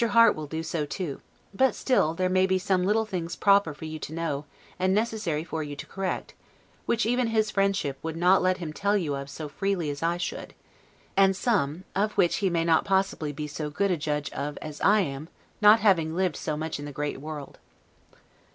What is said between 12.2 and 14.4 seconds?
he may not possibly be so good a judge